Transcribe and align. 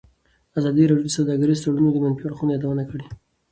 ازادي 0.57 0.83
راډیو 0.89 1.05
د 1.07 1.15
سوداګریز 1.17 1.59
تړونونه 1.63 1.89
د 1.93 1.97
منفي 2.03 2.23
اړخونو 2.27 2.53
یادونه 2.55 2.83
کړې. 2.89 3.03